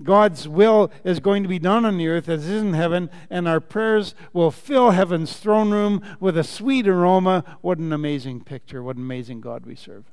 [0.04, 3.10] God's will is going to be done on the earth as it is in heaven,
[3.30, 7.44] and our prayers will fill heaven's throne room with a sweet aroma.
[7.62, 8.84] What an amazing picture.
[8.84, 10.06] What an amazing God we serve.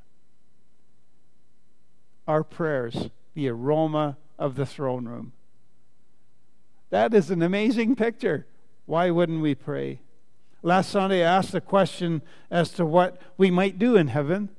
[2.28, 5.32] Our prayers, the aroma of the throne room.
[6.90, 8.46] That is an amazing picture.
[8.92, 10.00] Why wouldn't we pray?
[10.62, 14.50] Last Sunday, I asked a question as to what we might do in heaven.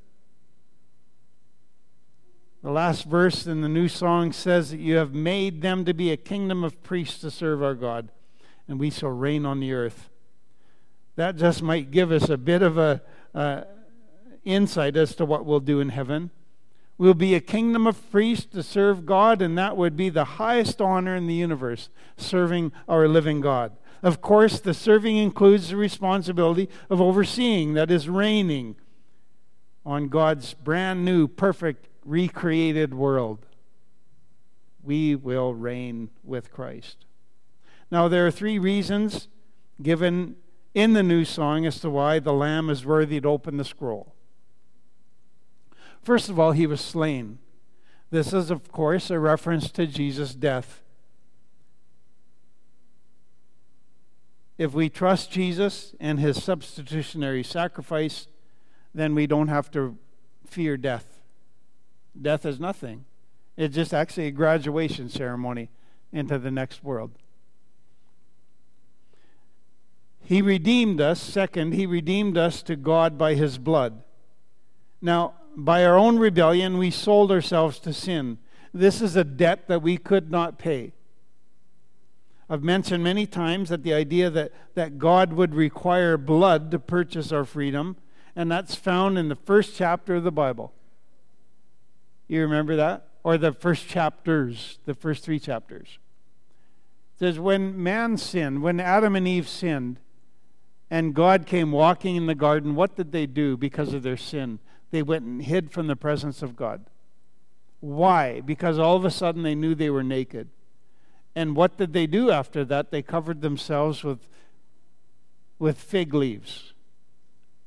[2.63, 6.11] The last verse in the new song says that you have made them to be
[6.11, 8.09] a kingdom of priests to serve our God,
[8.67, 10.09] and we shall reign on the earth.
[11.15, 13.03] That just might give us a bit of a
[13.35, 13.65] uh,
[14.43, 16.31] insight as to what we'll do in heaven.
[16.97, 20.81] We'll be a kingdom of priests to serve God, and that would be the highest
[20.81, 23.77] honor in the universe, serving our living God.
[24.03, 28.75] Of course, the serving includes the responsibility of overseeing, that is, reigning
[29.85, 33.45] on God's brand new, perfect, recreated world.
[34.83, 37.05] We will reign with Christ.
[37.89, 39.29] Now, there are three reasons
[39.81, 40.35] given
[40.73, 44.13] in the new song as to why the Lamb is worthy to open the scroll.
[46.01, 47.39] First of all, he was slain.
[48.09, 50.82] This is, of course, a reference to Jesus' death
[54.57, 58.27] if we trust Jesus and his substitutionary sacrifice,
[58.93, 59.97] then we don't have to
[60.45, 61.19] fear death.
[62.19, 63.05] Death is nothing,
[63.57, 65.69] it's just actually a graduation ceremony
[66.11, 67.11] into the next world.
[70.25, 71.19] He redeemed us.
[71.21, 74.03] Second, he redeemed us to God by his blood.
[75.01, 78.37] Now, by our own rebellion, we sold ourselves to sin.
[78.73, 80.93] This is a debt that we could not pay.
[82.53, 87.31] I've mentioned many times that the idea that, that God would require blood to purchase
[87.31, 87.97] our freedom,
[88.35, 90.71] and that's found in the first chapter of the Bible.
[92.27, 93.07] You remember that?
[93.23, 95.97] Or the first chapters, the first three chapters.
[97.15, 99.99] It says, When man sinned, when Adam and Eve sinned,
[100.91, 104.59] and God came walking in the garden, what did they do because of their sin?
[104.91, 106.85] They went and hid from the presence of God.
[107.79, 108.41] Why?
[108.41, 110.49] Because all of a sudden they knew they were naked.
[111.35, 112.91] And what did they do after that?
[112.91, 114.27] They covered themselves with,
[115.59, 116.73] with fig leaves.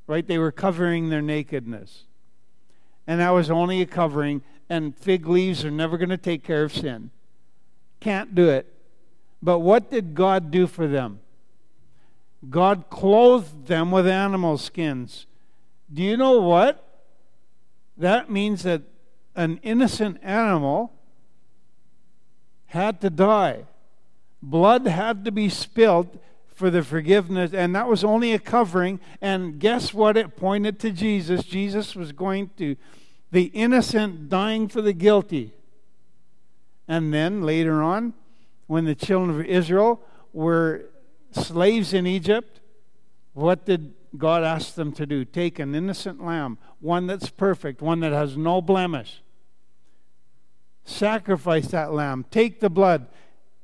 [0.06, 0.26] Right?
[0.26, 2.04] They were covering their nakedness.
[3.06, 6.64] And that was only a covering, and fig leaves are never going to take care
[6.64, 7.10] of sin.
[8.00, 8.72] Can't do it.
[9.42, 11.20] But what did God do for them?
[12.50, 15.26] God clothed them with animal skins.
[15.92, 16.82] Do you know what?
[17.96, 18.82] That means that
[19.34, 20.92] an innocent animal
[22.66, 23.64] had to die.
[24.42, 29.00] Blood had to be spilled for the forgiveness, and that was only a covering.
[29.20, 30.16] And guess what?
[30.16, 31.44] It pointed to Jesus.
[31.44, 32.76] Jesus was going to,
[33.30, 35.52] the innocent dying for the guilty.
[36.88, 38.14] And then later on,
[38.66, 40.00] when the children of Israel
[40.32, 40.86] were
[41.32, 42.60] slaves in Egypt,
[43.34, 45.24] what did God ask them to do?
[45.24, 49.20] Take an innocent lamb, one that's perfect, one that has no blemish
[50.86, 52.24] Sacrifice that lamb.
[52.30, 53.08] Take the blood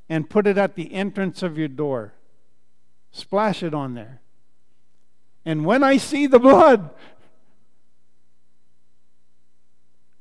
[0.09, 2.15] and put it at the entrance of your door.
[3.13, 4.21] Splash it on there.
[5.45, 6.91] And when I see the blood,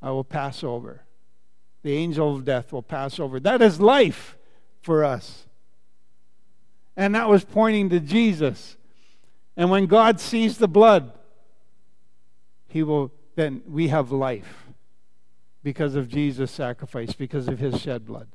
[0.01, 1.01] I will pass over.
[1.83, 3.39] the angel of death will pass over.
[3.39, 4.37] That is life
[4.83, 5.47] for us.
[6.95, 8.77] And that was pointing to Jesus.
[9.57, 11.11] And when God sees the blood,
[12.67, 14.70] he will then we have life
[15.64, 18.28] because of Jesus' sacrifice, because of his shed blood.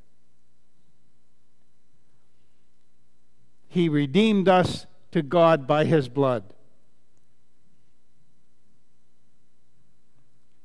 [3.67, 6.53] He redeemed us to God by his blood.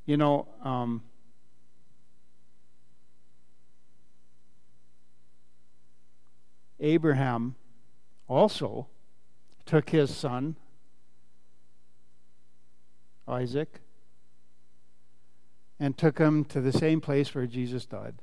[0.06, 1.02] You know, um,
[6.80, 7.54] Abraham
[8.28, 8.88] also
[9.64, 10.56] took his son,
[13.28, 13.81] Isaac,
[15.82, 18.14] and took him to the same place where Jesus died.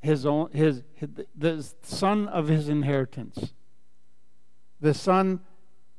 [0.00, 3.52] His own, his, his the son of his inheritance,
[4.80, 5.38] the son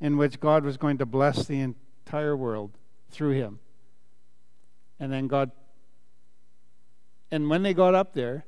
[0.01, 2.72] in which God was going to bless the entire world
[3.09, 3.59] through him.
[4.99, 5.51] And then God,
[7.32, 8.45] and when they got up there,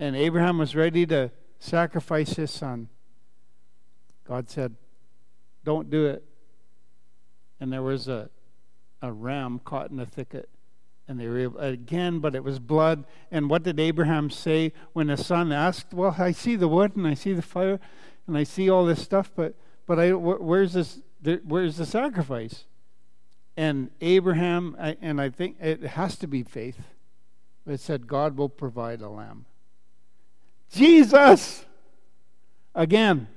[0.00, 1.30] and Abraham was ready to
[1.60, 2.88] sacrifice his son,
[4.26, 4.74] God said,
[5.62, 6.24] Don't do it.
[7.60, 8.30] And there was a,
[9.02, 10.48] a ram caught in a thicket.
[11.08, 13.04] And they were able, again, but it was blood.
[13.30, 15.94] And what did Abraham say when the son asked?
[15.94, 17.78] Well, I see the wood and I see the fire
[18.26, 19.54] and I see all this stuff, but
[19.86, 21.00] but I where's this?
[21.44, 22.64] Where's the sacrifice?
[23.56, 26.78] And Abraham, and I think it has to be faith.
[27.66, 29.46] It said God will provide a lamb.
[30.70, 31.64] Jesus,
[32.74, 33.28] again,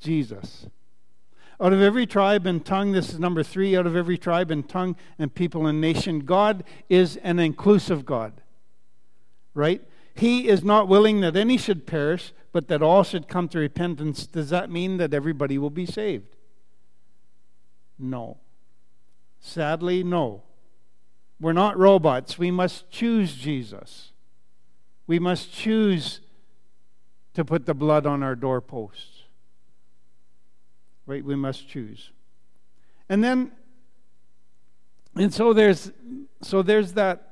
[0.00, 0.66] Jesus.
[1.60, 4.68] Out of every tribe and tongue, this is number three, out of every tribe and
[4.68, 8.32] tongue and people and nation, God is an inclusive God.
[9.54, 9.82] Right?
[10.14, 14.26] He is not willing that any should perish, but that all should come to repentance.
[14.26, 16.36] Does that mean that everybody will be saved?
[17.98, 18.38] No.
[19.40, 20.42] Sadly, no.
[21.40, 22.38] We're not robots.
[22.38, 24.12] We must choose Jesus.
[25.06, 26.20] We must choose
[27.34, 29.13] to put the blood on our doorposts.
[31.06, 31.24] Right?
[31.24, 32.10] We must choose.
[33.08, 33.52] And then
[35.16, 35.92] and so there's
[36.42, 37.30] so there's that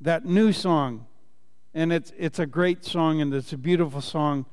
[0.00, 1.06] that new song
[1.74, 4.46] and it's it's a great song and it's a beautiful song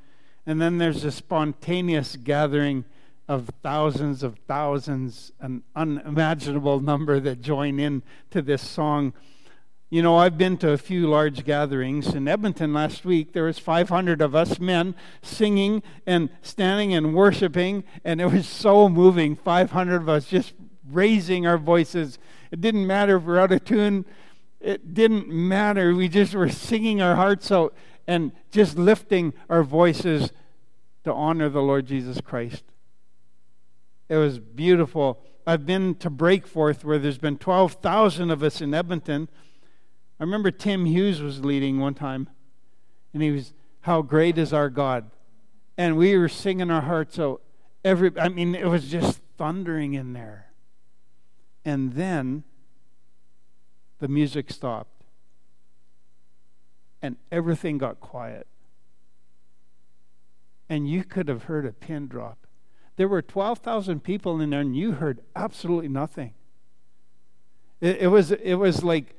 [0.46, 2.86] and then there's a spontaneous gathering
[3.28, 8.02] of thousands of thousands an unimaginable number that join in
[8.32, 9.14] to this song
[9.96, 12.14] you know, I've been to a few large gatherings.
[12.14, 17.86] In Edmonton last week, there was 500 of us men singing and standing and worshiping,
[18.04, 19.38] and it was so moving.
[19.38, 20.54] 500 of us just
[20.92, 22.20] raising our voices.
[22.52, 24.04] It didn't matter if we we're out of tune.
[24.60, 25.96] It didn't matter.
[25.96, 27.74] We just were singing our hearts out
[28.06, 30.34] and just lifting our voices
[31.06, 32.66] to honor the Lord Jesus Christ.
[34.10, 35.22] It was beautiful.
[35.48, 39.30] I've been to Breakforth where there's been 12,000 of us in Edmonton
[40.20, 42.30] I remember Tim Hughes was leading one time,
[43.14, 45.12] and he was, How great is our God?
[45.78, 47.42] And we were singing our hearts out.
[47.84, 50.48] Every, I mean, it was just thundering in there.
[51.66, 52.44] And then
[54.00, 55.04] the music stopped,
[57.02, 58.48] and everything got quiet.
[60.70, 62.48] And you could have heard a pin drop.
[62.96, 66.34] There were 12,000 people in there, and you heard absolutely nothing.
[67.82, 69.15] It, it was, it was like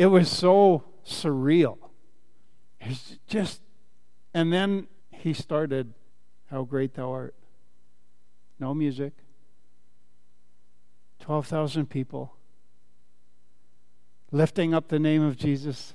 [0.00, 1.76] it was so surreal.
[2.80, 3.60] It's just,
[4.32, 5.92] and then he started,
[6.50, 7.34] How great thou art.
[8.58, 9.12] No music.
[11.18, 12.32] 12,000 people
[14.32, 15.92] lifting up the name of Jesus.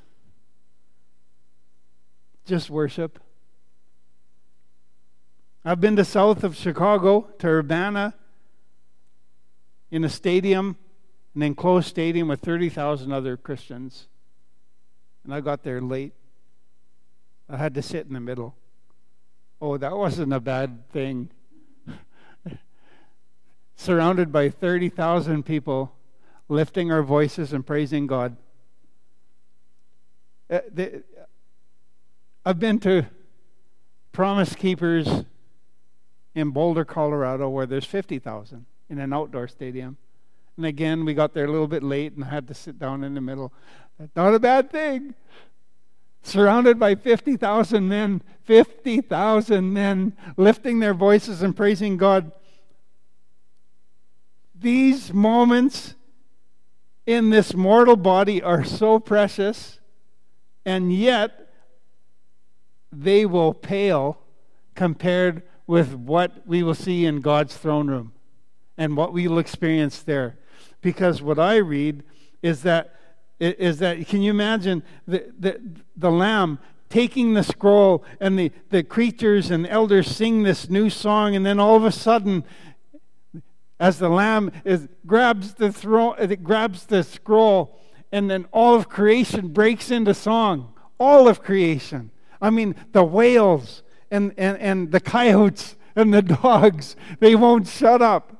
[2.45, 3.20] Just worship.
[5.64, 8.14] I've been to south of Chicago, to Urbana,
[9.89, 10.78] in a stadium
[11.36, 14.08] an enclosed stadium with 30,000 other Christians.
[15.24, 16.14] And I got there late.
[17.50, 18.56] I had to sit in the middle.
[19.62, 21.30] Oh, that wasn't a bad thing.
[23.76, 25.94] Surrounded by 30,000 people
[26.48, 28.38] lifting our voices and praising God.
[30.50, 30.60] Uh,
[32.46, 33.08] I've been to
[34.12, 35.26] Promise Keepers
[36.36, 39.98] in Boulder, Colorado, where there's 50,000 in an outdoor stadium.
[40.58, 43.14] And again, we got there a little bit late and had to sit down in
[43.14, 43.53] the middle.
[43.99, 45.16] That's not a bad thing.
[46.22, 52.32] Surrounded by 50,000 men, 50,000 men lifting their voices and praising God.
[54.58, 55.95] These moments
[57.06, 59.80] in this mortal body are so precious,
[60.66, 61.49] and yet
[62.91, 64.18] they will pale
[64.74, 68.14] compared with what we will see in God's throne room
[68.78, 70.38] and what we will experience there.
[70.82, 72.03] Because what I read
[72.41, 72.91] is that
[73.39, 75.59] is that can you imagine the, the,
[75.97, 76.57] the lamb
[76.89, 81.59] taking the scroll and the, the creatures and elders sing this new song and then
[81.59, 82.45] all of a sudden
[83.78, 87.78] as the lamb is grabs the throne it grabs the scroll
[88.15, 90.73] and then all of creation breaks into song.
[90.97, 92.11] All of creation.
[92.41, 98.01] I mean the whales and, and, and the coyotes and the dogs they won't shut
[98.01, 98.35] up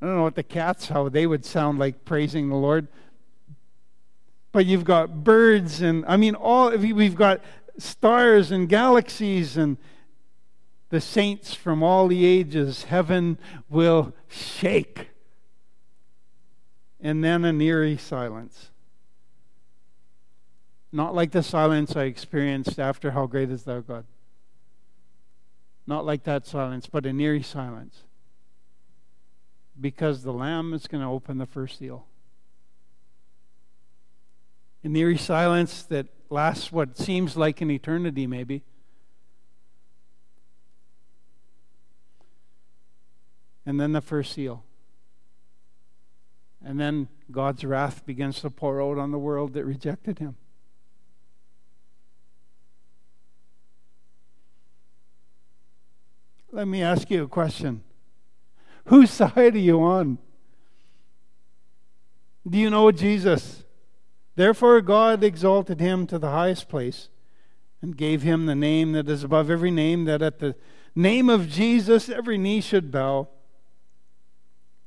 [0.00, 2.88] i don't know what the cats how they would sound like praising the lord.
[4.52, 7.40] But you've got birds and i mean all we've got
[7.78, 9.76] stars and galaxies and
[10.90, 13.38] the saints from all the ages heaven
[13.68, 15.10] will shake.
[17.00, 18.70] And then an eerie silence.
[20.92, 24.04] Not like the silence i experienced after how great is thou god?
[25.86, 28.02] Not like that silence but an eerie silence
[29.80, 32.06] because the lamb is going to open the first seal
[34.82, 38.62] an eerie silence that lasts what seems like an eternity, maybe.
[43.66, 44.64] And then the first seal.
[46.64, 50.36] And then God's wrath begins to pour out on the world that rejected him.
[56.52, 57.82] Let me ask you a question.
[58.90, 60.18] Whose side are you on?
[62.48, 63.64] Do you know Jesus?
[64.34, 67.08] Therefore, God exalted him to the highest place
[67.80, 70.56] and gave him the name that is above every name, that at the
[70.94, 73.28] name of Jesus every knee should bow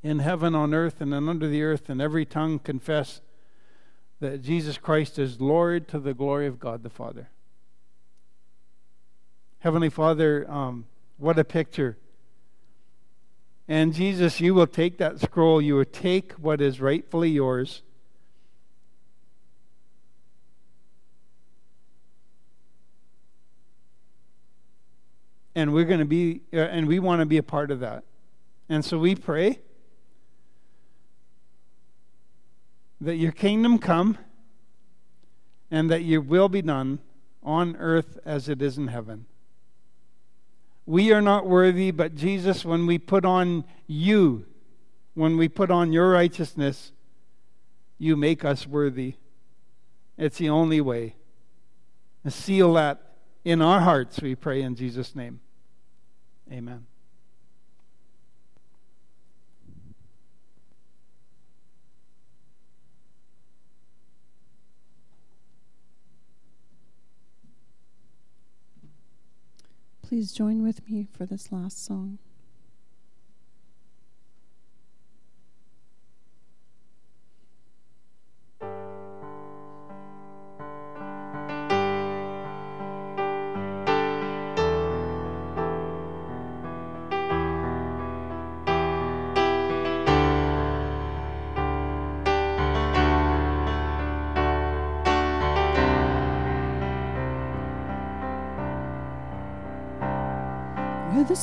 [0.01, 3.21] in heaven, on earth, and under the earth, and every tongue confess
[4.19, 7.29] that Jesus Christ is Lord to the glory of God the Father.
[9.59, 10.87] Heavenly Father, um,
[11.17, 11.97] what a picture.
[13.67, 17.81] And Jesus, you will take that scroll, you will take what is rightfully yours.
[25.55, 28.03] And we're going to be uh, and we want to be a part of that.
[28.67, 29.59] And so we pray
[32.99, 34.17] that your kingdom come
[35.69, 36.99] and that your will be done
[37.43, 39.27] on earth as it is in heaven
[40.85, 44.45] we are not worthy but jesus when we put on you
[45.13, 46.91] when we put on your righteousness
[47.97, 49.15] you make us worthy
[50.17, 51.15] it's the only way
[52.29, 53.13] seal that
[53.43, 55.39] in our hearts, we pray in Jesus' name.
[56.51, 56.85] Amen.
[70.13, 72.19] Please join with me for this last song.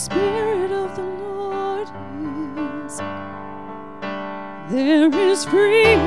[0.01, 1.87] Spirit of the Lord
[2.87, 2.97] is,
[4.73, 6.01] there is freedom.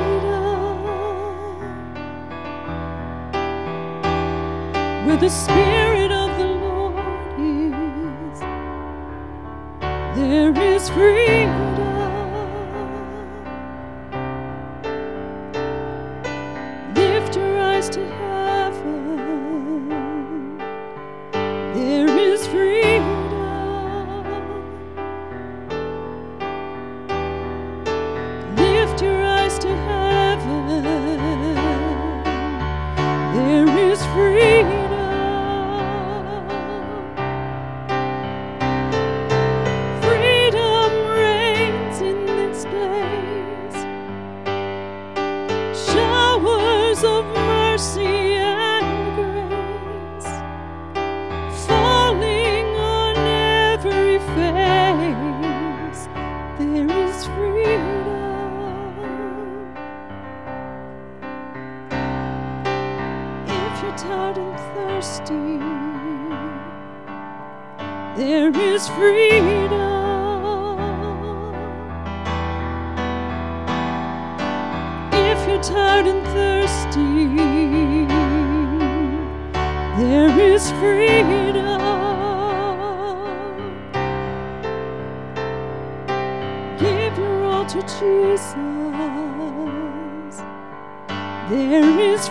[5.06, 8.40] Where the Spirit of the Lord is,
[10.16, 11.73] there is freedom.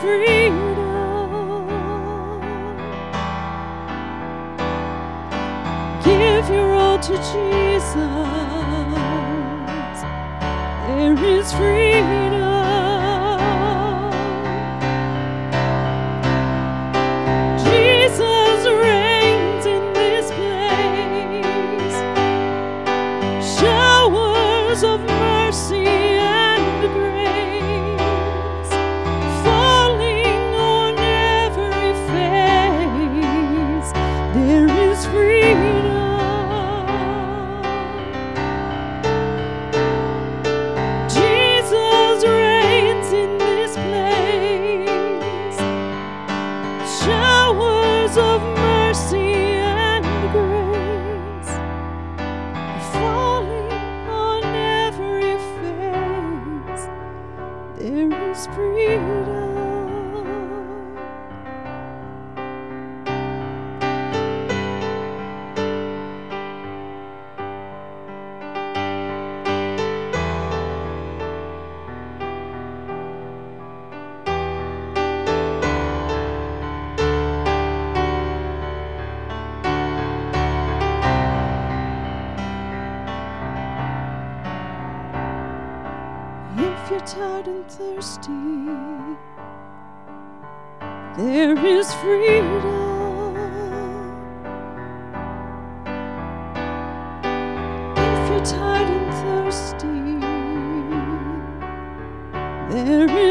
[0.04, 0.58] Freedom.
[6.04, 7.96] Give your all to Jesus.
[10.88, 12.43] There is freedom.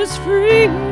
[0.02, 0.91] Is freedom.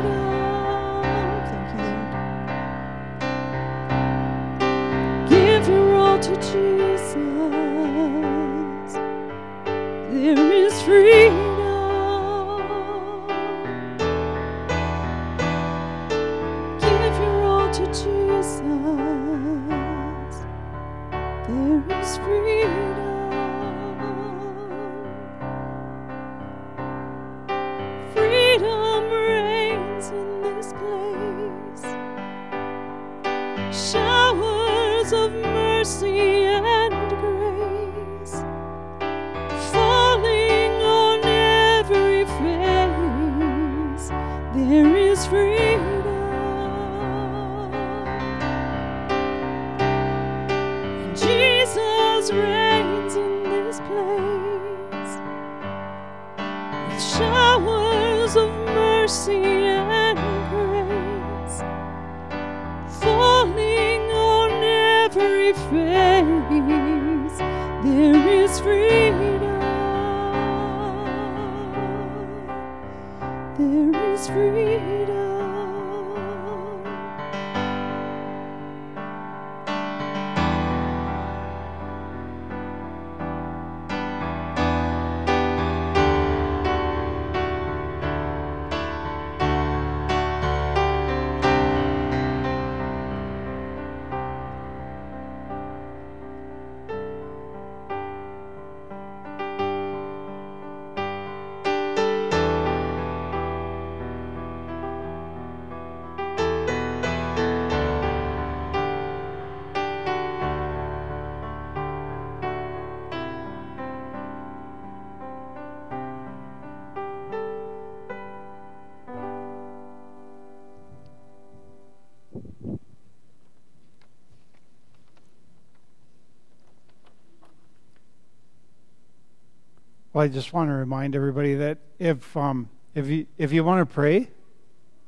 [130.13, 133.87] Well, I just want to remind everybody that if um, if you if you want
[133.87, 134.29] to pray,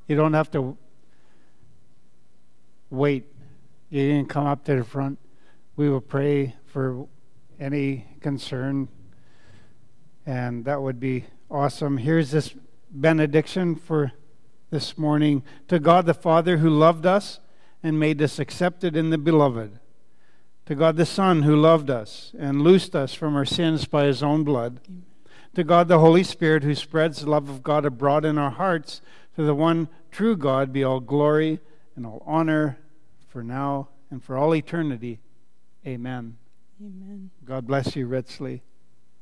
[0.07, 0.77] you don't have to
[2.89, 3.25] wait.
[3.89, 5.19] You didn't come up to the front.
[5.75, 7.05] We will pray for
[7.59, 8.87] any concern,
[10.25, 11.97] and that would be awesome.
[11.97, 12.55] Here's this
[12.89, 14.13] benediction for
[14.69, 15.43] this morning.
[15.67, 17.41] To God the Father who loved us
[17.83, 19.81] and made us accepted in the Beloved.
[20.65, 24.23] To God the Son who loved us and loosed us from our sins by his
[24.23, 24.79] own blood.
[25.55, 29.01] To God the Holy Spirit who spreads the love of God abroad in our hearts.
[29.35, 31.59] To the one true God be all glory
[31.95, 32.77] and all honor
[33.27, 35.19] for now and for all eternity.
[35.85, 36.37] Amen.
[36.81, 37.29] Amen.
[37.45, 38.63] God bless you richly.